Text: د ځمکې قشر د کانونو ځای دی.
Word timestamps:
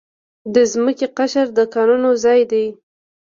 د 0.53 0.55
ځمکې 0.71 1.07
قشر 1.17 1.47
د 1.57 1.59
کانونو 1.73 2.09
ځای 2.23 2.41
دی. 2.51 2.65